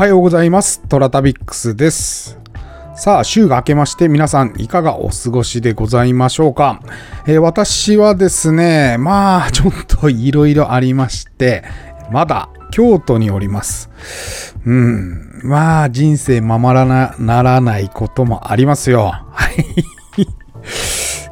[0.00, 0.80] はようございます。
[0.88, 2.38] トラタビックスです。
[2.96, 6.80] さあ、週が明けまして皆さんいかがお過ごしでございましょうか、
[7.26, 11.64] えー私はですね、まあ、ちょっといろいろありまして、
[12.10, 13.90] まだ京都におります。
[14.64, 15.42] うん。
[15.44, 19.12] まあ、人生ままらな、ならないこともありますよ。
[19.30, 20.26] はい。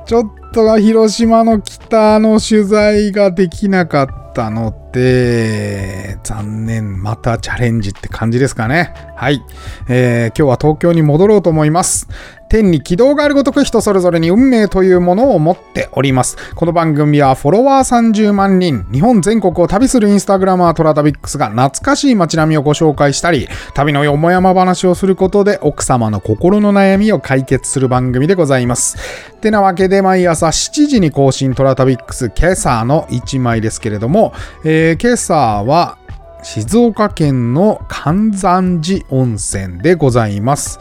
[0.04, 8.94] ちょっと広島の北の取材ができなかったので、残念、またチャレンジって感じですかね。
[9.16, 9.42] はい。
[9.88, 12.08] えー今日は東京に戻ろうと思います。
[12.48, 16.36] 天に軌道があるごとく人それぞれに運命というものを持っております。
[16.54, 28.96] この番組はフォロワー30万人、日本全国を旅するインスタグラマートラタビックスが懐かしい街並みをご紹介したり、旅のよもやま話をすることで奥様の心の悩みを解決する番組でございます。
[29.40, 34.32] てなわけで毎朝7時に更新トラタビックス今朝の1枚ですけれども、
[34.64, 35.98] えー今朝は
[36.42, 40.78] 静岡県の関山寺温泉でございます。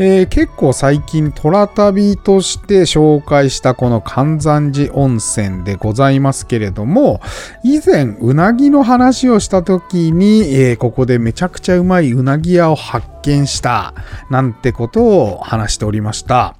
[0.00, 7.20] えー結構最近虎旅として紹介したこの関山寺温泉でございますけれども、
[7.64, 13.92] 以前うなぎの話をした時に、えーここでめちゃくちゃうまいうなぎ屋を発見した
[14.30, 16.54] なんてことを話しておりました。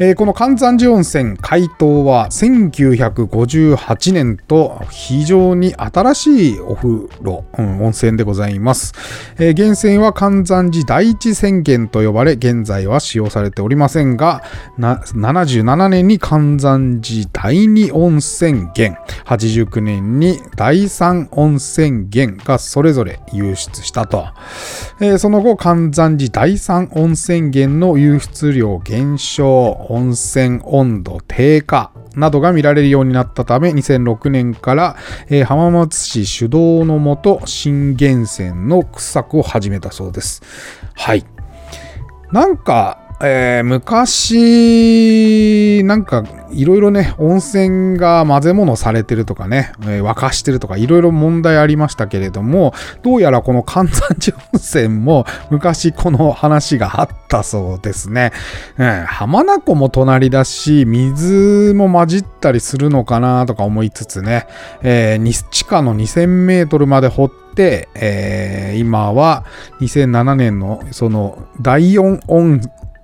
[0.00, 1.68] えーこの関山寺温泉開湯
[2.04, 8.94] は1958年と非常に新しいお風呂、うん温泉でございます。
[9.38, 14.44] えー源泉は関山寺第一泉源と呼ばれ現在は使用されておりませんが
[14.76, 24.28] な77年に関山寺第二温泉源89年に第三温泉源がそれぞれ湧出したと、
[25.00, 34.96] えーその後関山寺第三温泉源の湧出量減少温泉温度低下などが見られるようになったため2006年から、
[35.28, 40.42] えー浜松市主導のもと新源泉の掘削を始めたそうです。
[40.94, 41.24] はい。
[42.32, 45.02] なんか、えー昔、
[45.84, 58.32] なんか、いろいろね、温泉が混ぜ物されてるとかね、えー沸かしてるとか、いろいろ問題ありましたけれども、どうやらこの関山寺温泉も昔この話があったそうですね。
[58.78, 64.46] うん、浜名湖も隣だし、水も混じったりするのかなとか思いつつね、
[64.82, 69.44] えー地下の2000メートルまで掘って、えー今は
[69.80, 72.60] 2007年のその第4温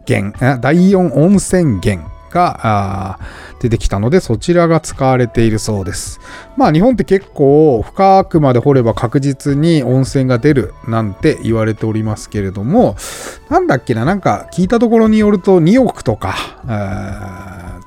[0.07, 3.19] 源、第4温泉源が
[3.61, 6.21] 出てきたのでそちらが使われているそうです。
[6.57, 12.97] まあ日本って結構深くまで掘れば確実に温泉が出るなんて言われておりますけれども
[13.49, 16.35] なんだっけななんか聞いたところによると2億とか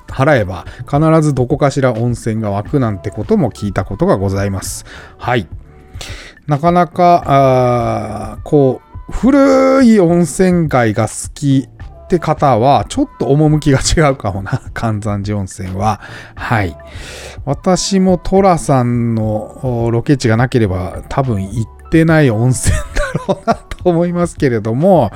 [0.08, 4.86] 払えば必ずどこかしら温泉が湧くなんてことも聞いたことがございます。
[5.18, 5.48] はい。
[6.48, 11.68] なかなか、こう、古い温泉街が好き
[12.08, 16.00] って方は、ちょっと趣が違うかもな、 関山寺温泉は。
[16.36, 16.76] はい。
[17.44, 22.84] 私もトラさんのロケ地がなければ、多分行ってない温泉だ
[23.28, 25.12] ろうなと思いますけれども、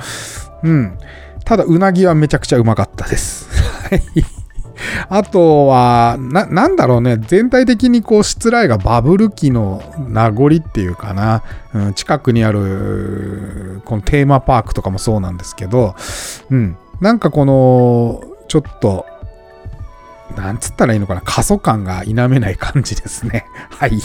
[0.62, 0.98] うん。
[1.46, 3.48] ただ、うなぎはめちゃくちゃうまかったです。
[3.88, 4.41] はい。
[5.08, 11.42] あとは、な、なんだろうね、全体的にこう、しつらいがバブル期の名残っていうかな、
[11.74, 15.94] うん、近くにある、このテーマパークとかもそうなんですけど、
[16.50, 19.06] うん、なんかこの、ちょっと、
[20.36, 23.46] なんつったらいいのかな、過疎感が否めない感じですね。
[23.70, 24.00] はい。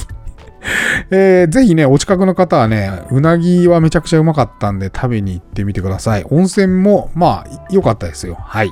[1.12, 6.26] えーぜひね、お近くの方はね、うなぎはめちゃくちゃうまかったんで食べに行ってみてください。
[6.30, 8.36] 温泉も、まあ、良かったですよ。
[8.36, 8.72] はい。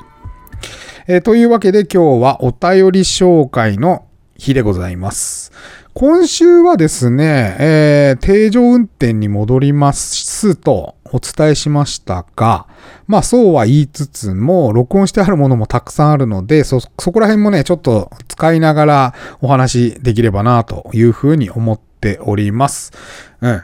[1.08, 4.06] えーというわけで今日はお便り紹介の
[4.36, 5.52] 日でございます。
[5.94, 12.66] 今週はですね、えー定常運転に戻りますとお伝えしましたが、
[13.06, 22.92] まあそうは言いつつも、録音してあるものもたくさんあるので、そ、そこら辺もね、ちょっと使いながらお話できればなというふうに思っております。
[23.40, 23.62] うん。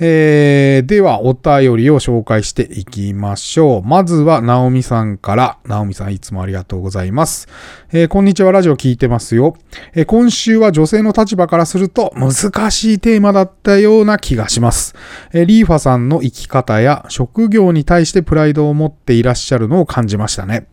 [0.00, 3.82] えーでは、お便りを紹介していきましょう。
[3.86, 7.46] まずは、ナオミさんから、ナオミさんいつもありがとうございます。
[7.92, 9.56] えーこんにちは、ラジオ聞いてますよ。
[9.94, 14.94] えー今週は女性の立場からすると難しいテーマだったような気がします。
[15.32, 20.66] えーリーファさんの生き方や職業に対してプライドを持っていらっしゃるのを感じましたね。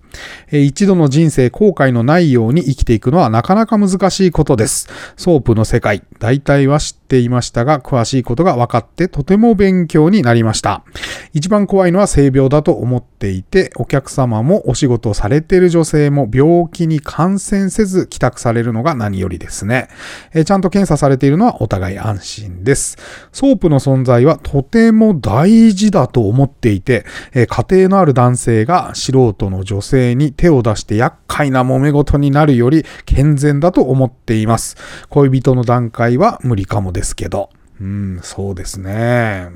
[0.52, 4.90] 一度の人生後悔のないように生きていくのはなかなか難しいことです。
[5.16, 10.86] ソープの世界、大体は知っていましたが、詳しいことが分かってとても勉強になりました。
[11.34, 19.90] 一番怖いのは性病だと思っていて、お客様もお仕事をされている女性も病気に感染せず帰宅されるのが何よりですね。
[20.34, 22.98] えちゃんと検査されているのはお互い安心です。
[23.34, 34.78] ソープの存在はとても大事だと思っていて、え家庭のある男性が素人の女性に手を出して厄介な揉め事になるより健全だと思っています。
[35.10, 37.50] 恋人の段階は無理かもですですけど。
[37.80, 39.50] うん、そうですね。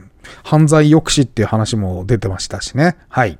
[0.44, 2.98] 犯罪抑止っていう話も出てましたしね。
[3.08, 3.38] はい。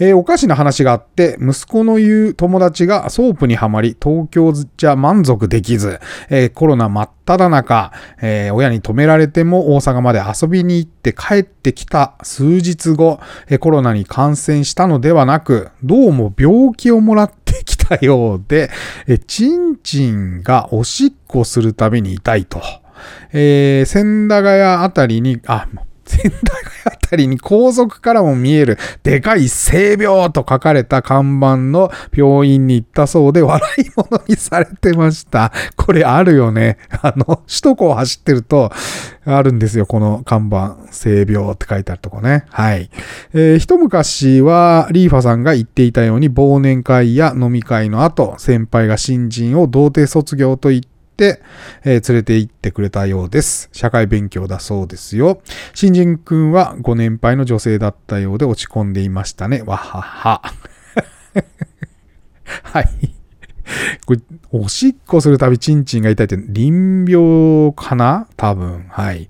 [0.00, 18.70] えー、おかしな話があって、息子の言う友達がソープにはまり、東京じゃ満足できず、えー、コロナ真っ只中、えー、親に止められても大阪まで遊びに行って帰ってきた数日後、えコロナに感染したのではなく、どうも病気をもらってきたようで、
[19.06, 22.60] えチンチンがおしっこするたびに痛いと。
[23.32, 25.66] えー、千駄ヶ谷あたりに、あ、
[26.06, 26.40] 仙台
[26.84, 35.52] あたりに高速からも見えるでかい性病と書かれた看板の病院に行ったそうで笑い物にされてました。
[35.76, 36.78] これあるよね。
[37.02, 38.70] あの、首都高を走ってると、
[39.24, 40.76] あるんですよ、この看板。
[40.92, 42.44] 性病って書いてあるとこね。
[42.50, 42.88] はい。
[43.34, 53.68] えー、一昔は、リーファさんが言っていたように、忘年会や飲み会の後、先輩が新人を童貞卒業と言って、、えー、連れて行ってくれたようです。
[53.72, 55.40] 社会勉強だそうですよ。
[55.74, 59.62] 新人くんはご年配の女性だったようで落ち込んでいましたね。
[59.62, 60.42] わはは。
[62.62, 62.88] はい。
[64.04, 64.20] これ、
[64.52, 68.28] おしっこするたびチンチンが痛いって、臨病かな？
[68.36, 68.86] 多分。
[68.88, 69.28] はい。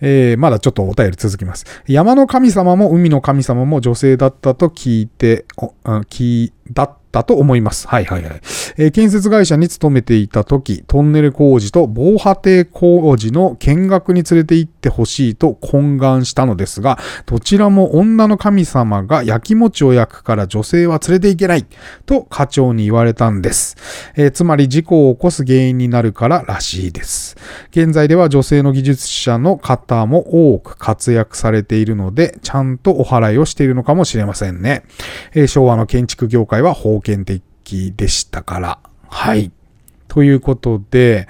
[0.00, 1.66] えー、まだちょっとお便り続きます。
[1.86, 7.88] 山の神様も海の神様も女性だったと聞いて、お聞い、だったったと思います。
[7.88, 8.40] はいはいはい。
[8.76, 21.66] えー、建設会社に勤めていた時、トンネル工事と防波堤工事の見学に連れて行ってほしいと懇願したのですが、どちらも女の神様が焼き餅を焼くから女性は連れて行けない
[22.04, 23.76] と課長に言われたんです。
[24.16, 27.36] えー、つまり事故を起こす原因になるかららしいです。
[27.70, 34.82] 現在では女性の技術者の方も多く活躍されているので、ちゃんとお払いをしているのかもしれませんね。
[35.34, 38.78] えー、昭和の建築業界は封建的でしたから。
[39.08, 39.52] はい。
[40.08, 41.28] ということで、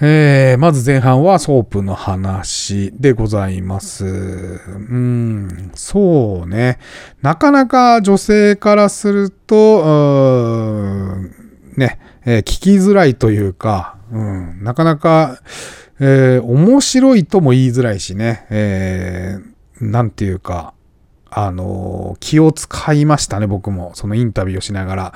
[0.00, 4.04] えー、まず前半はソープの話でございます。
[4.04, 6.78] うん、そうね。
[7.22, 9.82] なかなか女性からすると、
[11.76, 15.40] ね、えー、聞きづらいというか、うん、なかなか、
[15.98, 20.74] えー、面白いとも言いづらいしね、えー、なんていうか、
[21.34, 23.92] あの、気を使いましたね、僕も。
[23.94, 25.14] そのインタビューをしながら。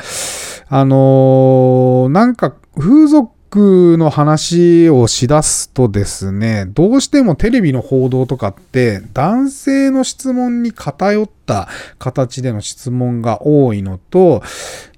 [0.69, 11.69] あの、なんか、風俗の話をしだすとですね、どうしてもテレビの報道とかって、男性の質問に偏った
[11.99, 14.43] 形での質問が多いのと、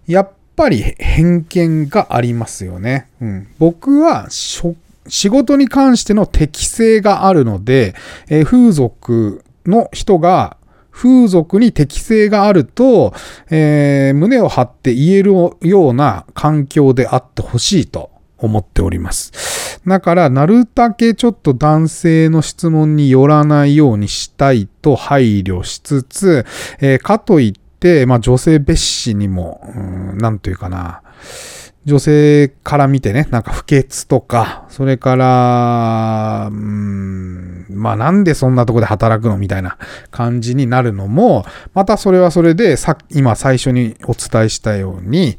[0.07, 3.09] やっぱり偏見がありますよね。
[3.21, 7.95] うん、僕は仕事に関しての適性があるので、
[8.29, 10.57] え、風俗の人が
[10.99, 13.15] 風俗に適性があると、
[13.51, 19.81] えー、胸を張って言えるような環境であってほしいと思っております。
[19.87, 26.45] だから、なるだけちょっと男性の質問によらないようにしたいと配慮しつつ、
[26.81, 29.81] えー、かといって、まあ女性蔑視にも、う
[30.17, 31.03] ん、なんというかな、
[31.89, 39.79] 女性から見てね、なんか不潔とか、それから、うん、まあなんでそんなとこで働くのみたいな
[40.11, 45.39] 感じになるのも、またそれはそれで、さ、今最初にお伝えしたように、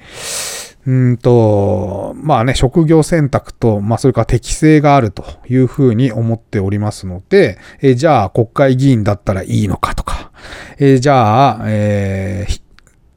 [0.87, 10.31] うんと、まあね、職業選択と、まあそれから適性があるというふうに思っておりますので、えじゃあ国会議員だったらいいのかとか、
[10.79, 12.61] えじゃあ、えー、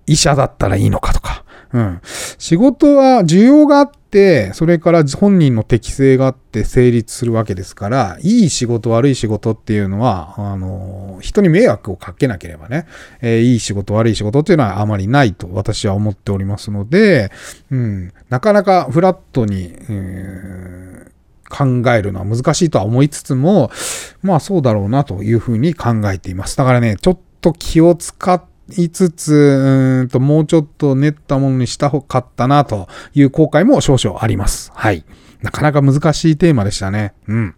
[0.07, 2.01] 医者だったらいいのかとか、うん。
[2.39, 12.87] 仕事は需要があって、それから本人の適性があって成立するわけですから、いい仕事、悪い仕事っていうのは、あの、人に迷惑をかけなければね、
[13.23, 17.31] えー、いい仕事、悪い仕事っていうのはあまりないと私は思っておりますので、
[17.71, 21.13] うん、なかなかフラットに、えー
[21.53, 23.71] 考えるのは難しいとは思いつつも、
[24.23, 26.57] まあそうだろうなというふうに考えています。
[26.57, 34.71] だからね、ちょっと気を使っていつつ、うんと、もうちょっと練ったものにしたかったなという後悔も少々あります。
[34.75, 35.05] はい。
[35.43, 37.15] なかなか難しいテーマでしたね。
[37.29, 37.55] うん。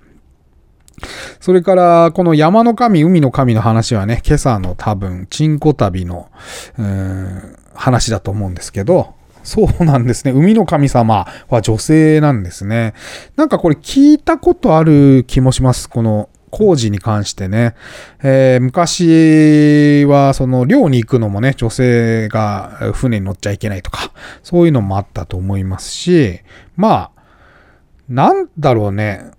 [1.41, 6.31] それから、この山の神、海の神の話はね、今朝の多分、チンコ旅の、
[7.75, 10.33] 話だと思うんですけど、そうなんですね。
[10.33, 12.95] 海の神様は女性なんですね。
[13.37, 15.89] なんかこれ聞いたことある気もします。
[15.91, 17.75] この工事に関してね。
[18.23, 24.13] えー、昔はその漁に行くのもね、女性が船に乗っちゃいけないとか、
[24.45, 26.41] そういうのもあったと思いますし、
[26.77, 27.23] まあ、
[28.09, 29.33] なんだろうね。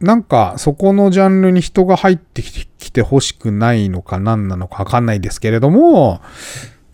[0.00, 6.20] なんか、そこのジャンルに人が入ってきて欲しくないのか何なのかわかんないですけれども、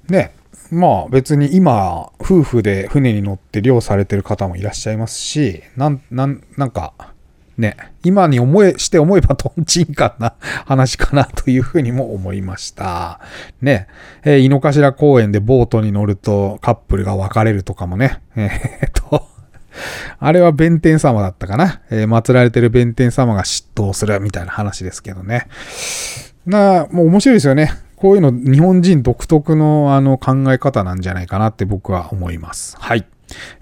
[0.08, 0.34] ね、
[0.70, 6.92] まあ別に今、夫婦で船に乗って漁されてる方もいらっしゃいますし、なん、なん、なんか、
[7.58, 10.34] ね、今に思え、して思えばトンチンカンな
[10.66, 13.20] 話かなというふうにも思いました。
[13.62, 13.88] ね、
[14.24, 19.26] えー、井の頭公園でボートに乗るとカップルが別れるとかもね、えー、っと、
[20.18, 21.82] あれは弁天様だったかな。
[21.90, 25.48] えー、祀られてる弁天様が嫉妬するみたいな話ですけどね。
[26.44, 27.72] なあ、もう面白いですよね。
[27.96, 32.76] こういうの日本人独特のあの考え方なんじゃないかなって僕は思います。
[32.78, 33.06] はい。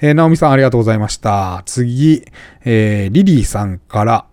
[0.01, 1.63] えー、ナオミさんありがとうございました。
[1.67, 2.25] 次、
[2.65, 4.27] えー、リリーさんから、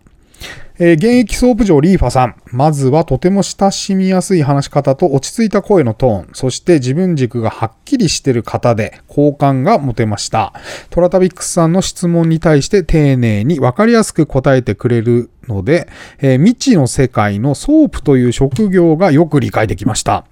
[0.83, 2.35] えー、現役ソープ嬢リーファさん。
[2.47, 10.53] まずはとても親しみやすい話し方と落ち着いた声のトーン、そして自分軸がはっきりしてる方で好感が持てました。
[10.89, 20.25] トラタビックスさんの質問に対して丁寧にわかりやすく答えてくれるので、えー、未知の世界のソープという職業がよく理解できました。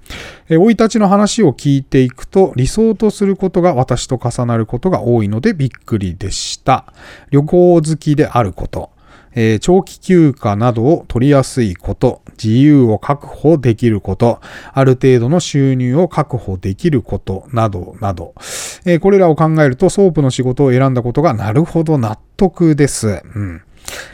[0.47, 6.91] えー、生い立ちの話を聞いていくと理想とすることが私と重なることが多いのでびっくりでした。
[7.29, 8.89] 旅行好きであること。
[9.35, 14.39] えー、長期休暇などを取りやすいこと、自由を確保できること、
[14.73, 18.33] ある程度の収入を確保できること、などなど、
[18.85, 23.21] えー、これらを考えるとソープの仕事を選んだことがなるほど納得です。
[23.35, 23.61] うん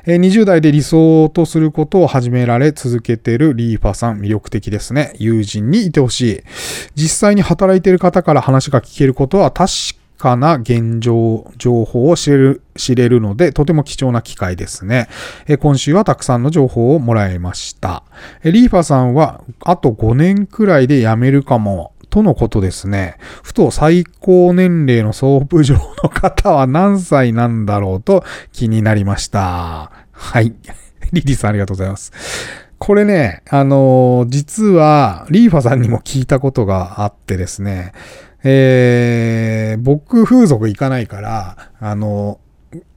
[0.05, 5.13] 20代で理想とすることを始められ続けているリーファさん魅力的ですね。
[5.17, 6.43] 友人にいてほしい。
[6.95, 9.67] 実際に働いている方から話が聞けることは確
[9.97, 15.07] かかな現状、情報を知れる、知れるので、とても貴重な機会ですね。
[15.47, 18.03] え今週はたくさんの情報をもらいました。
[18.43, 21.91] えリーファさんは、あと5年くらいで辞めるかも。
[22.09, 23.17] とのことですね。
[23.43, 29.91] ふと最高年齢のソープ嬢の方は何歳なんだろうと気になりました。
[30.11, 30.55] はい。
[31.13, 32.11] リリーさんありがとうございます。
[32.79, 37.91] これね、あのー、実は、リーファさんにも聞いたことがあってですね、
[38.47, 42.39] えー、僕風俗行かないから、あの、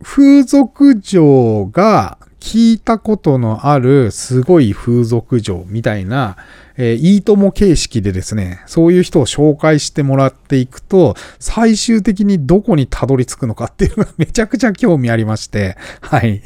[0.02, 6.36] 風俗嬢が聞いたことのあるすごい風俗嬢みたいな、
[6.76, 16.40] えー、いいとも形式でですね、そういう人を紹介してもらっていくと、最終的にどこにたどり着くのかっていうのが めちゃくちゃ興味ありまして、はい。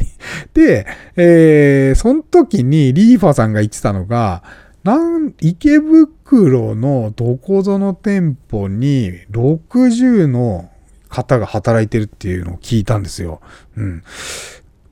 [0.55, 4.43] で、えー、その時にリーファさんが言ってたのが、
[4.85, 10.71] なん、池袋のどこぞの店舗に60の
[11.09, 13.41] 方が働いてるっていうのを聞いたんですよ。
[13.77, 14.03] うん。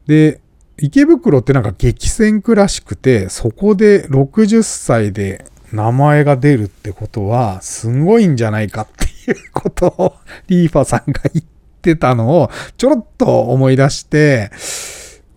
[0.07, 0.41] で、
[0.79, 8.87] 池袋ってなんか激戦区らしくて、そこで60歳で名前が出るってことは、すごいんじゃないかっ
[9.25, 10.15] ていうことを
[10.47, 11.45] リーファさんが言っ
[11.83, 14.51] てたのをちょろっと思い出して、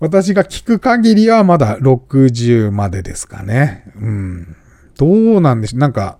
[0.03, 3.85] 私が聞く限りはまだ60までですかね。
[3.95, 4.57] うん。
[4.97, 5.79] どうなんでしょう。
[5.79, 6.17] なんか、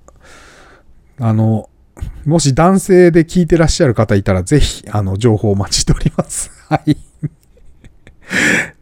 [1.19, 1.69] あの、
[2.23, 6.49] もし男性で聞いてらっしゃる方いたら、ぜひ、あの、情報をお待ちしております。
[6.69, 6.95] はい。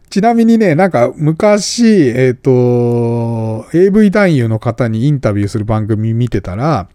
[0.08, 6.88] ちなみにね、なんか昔、えっ、ー、と、AV 男優の方にインタビューする番組見てたら、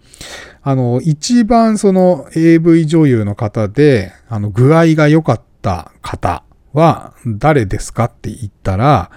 [0.61, 9.11] あの、一番その AV 女優の方で、あの、具合が良かった方は誰ですかって言ったら、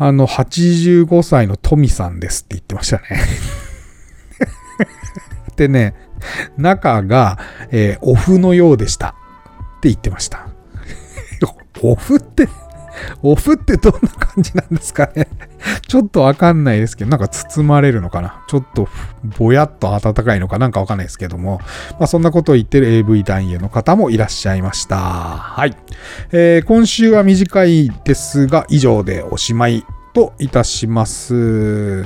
[0.00, 3.04] あの、85歳のトミさんですって言ってましたね
[5.56, 5.94] でね、
[6.56, 7.38] 中が、
[7.70, 10.48] えー、オフのようでしたって言ってました。
[11.82, 12.48] オフって
[13.22, 15.28] オフってどんな感じなんですかね
[15.86, 18.88] ちょっとわかんないですけど、なんか包まれるのかなちょっと
[19.38, 21.60] ぼやっと暖かいのかなんかわかんないですけども、
[21.92, 24.96] まあ、そんなことを言ってる AV 男優の方もいらっしゃいました。
[24.96, 25.76] はい。
[26.32, 32.04] えー、今週は短いですが、以上でおしまいといたします。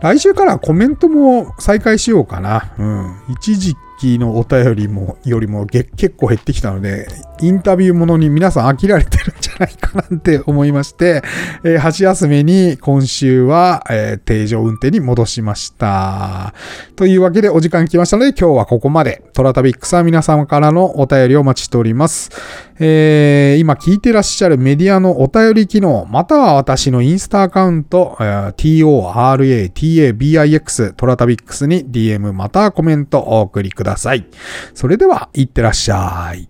[0.00, 2.72] 来週からコメントも再開しようかな。
[2.78, 3.22] うん。
[3.28, 7.06] 一時期のお便りもよりも結構減ってきたので、
[7.42, 11.22] インタビューものに皆さん飽きられてるんじゃないかなって思いまして、
[11.64, 16.54] えー、箸休めに今週は、えー、定常運転に戻しました。
[16.96, 19.22] というわけでお時間来ましたので今日はここまで。
[19.34, 22.30] トラタビックスは皆様からのお便りをお待ちしております。
[22.78, 28.94] えー、今聞いてらっしゃるメディアのお便り機能、または私のインスタアカウント、TORATABIX
[30.94, 33.89] トラタビックスに DM またはコメントお送りください。
[33.90, 34.26] ださい。
[34.74, 36.49] それでは、いってらっしゃい。